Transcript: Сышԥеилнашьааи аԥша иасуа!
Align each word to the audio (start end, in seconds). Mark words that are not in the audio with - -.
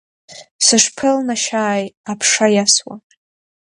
Сышԥеилнашьааи 0.65 1.85
аԥша 2.11 2.47
иасуа! 2.55 2.95